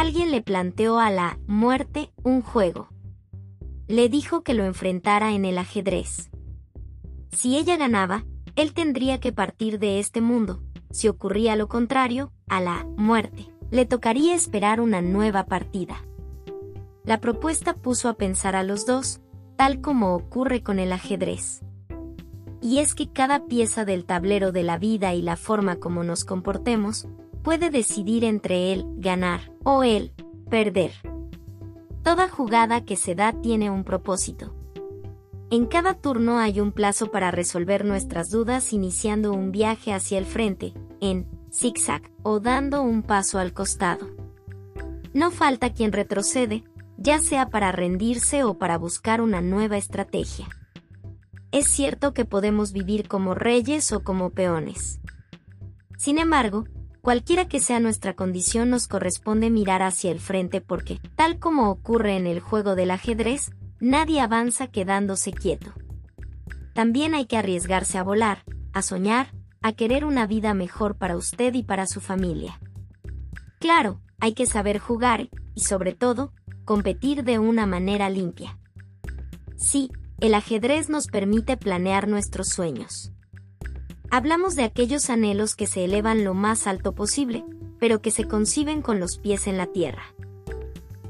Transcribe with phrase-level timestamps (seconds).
[0.00, 2.88] alguien le planteó a la muerte un juego.
[3.88, 6.30] Le dijo que lo enfrentara en el ajedrez.
[7.32, 8.24] Si ella ganaba,
[8.54, 10.62] él tendría que partir de este mundo.
[10.92, 15.96] Si ocurría lo contrario, a la muerte, le tocaría esperar una nueva partida.
[17.04, 19.20] La propuesta puso a pensar a los dos,
[19.56, 21.62] tal como ocurre con el ajedrez.
[22.62, 26.24] Y es que cada pieza del tablero de la vida y la forma como nos
[26.24, 27.08] comportemos,
[27.48, 30.12] puede decidir entre él ganar o él
[30.50, 30.92] perder.
[32.04, 34.54] Toda jugada que se da tiene un propósito.
[35.48, 40.26] En cada turno hay un plazo para resolver nuestras dudas iniciando un viaje hacia el
[40.26, 44.06] frente, en zigzag, o dando un paso al costado.
[45.14, 46.64] No falta quien retrocede,
[46.98, 50.48] ya sea para rendirse o para buscar una nueva estrategia.
[51.50, 55.00] Es cierto que podemos vivir como reyes o como peones.
[55.96, 56.66] Sin embargo,
[57.08, 62.18] cualquiera que sea nuestra condición nos corresponde mirar hacia el frente porque, tal como ocurre
[62.18, 65.72] en el juego del ajedrez, nadie avanza quedándose quieto.
[66.74, 69.32] También hay que arriesgarse a volar, a soñar,
[69.62, 72.60] a querer una vida mejor para usted y para su familia.
[73.58, 76.34] Claro, hay que saber jugar y, sobre todo,
[76.66, 78.58] competir de una manera limpia.
[79.56, 83.12] Sí, el ajedrez nos permite planear nuestros sueños.
[84.10, 87.44] Hablamos de aquellos anhelos que se elevan lo más alto posible,
[87.78, 90.14] pero que se conciben con los pies en la tierra.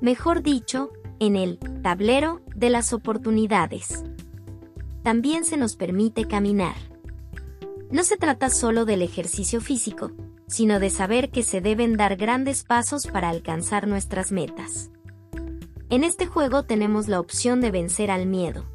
[0.00, 4.04] Mejor dicho, en el tablero de las oportunidades.
[5.02, 6.76] También se nos permite caminar.
[7.90, 10.12] No se trata solo del ejercicio físico,
[10.46, 14.90] sino de saber que se deben dar grandes pasos para alcanzar nuestras metas.
[15.90, 18.66] En este juego tenemos la opción de vencer al miedo.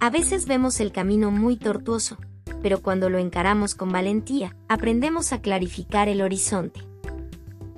[0.00, 2.18] A veces vemos el camino muy tortuoso,
[2.62, 6.80] pero cuando lo encaramos con valentía, aprendemos a clarificar el horizonte.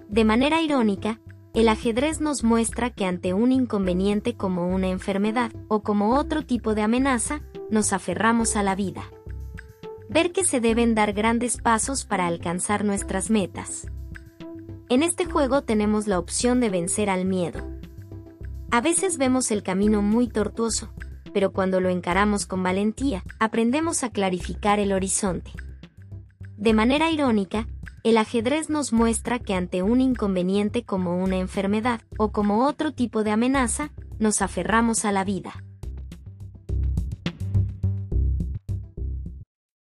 [0.09, 1.21] De manera irónica,
[1.55, 6.75] el ajedrez nos muestra que ante un inconveniente como una enfermedad o como otro tipo
[6.75, 9.05] de amenaza, nos aferramos a la vida.
[10.09, 13.87] Ver que se deben dar grandes pasos para alcanzar nuestras metas.
[14.89, 17.67] En este juego tenemos la opción de vencer al miedo.
[18.71, 20.93] A veces vemos el camino muy tortuoso,
[21.35, 25.51] pero cuando lo encaramos con valentía, aprendemos a clarificar el horizonte.
[26.57, 27.67] De manera irónica,
[28.05, 33.25] el ajedrez nos muestra que ante un inconveniente como una enfermedad o como otro tipo
[33.25, 35.65] de amenaza, nos aferramos a la vida.